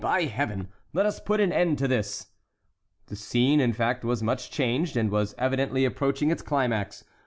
By 0.03 0.23
Heaven! 0.23 0.69
let 0.93 1.05
us 1.05 1.19
put 1.19 1.39
an 1.39 1.51
end 1.51 1.77
to 1.77 1.87
this!" 1.87 2.29
The 3.05 3.15
scene 3.15 3.59
in 3.59 3.71
fact 3.71 4.03
was 4.03 4.23
much 4.23 4.49
changed 4.49 4.97
and 4.97 5.11
was 5.11 5.35
evidently 5.37 5.85
approaching 5.85 6.31
its 6.31 6.41
climax. 6.41 7.03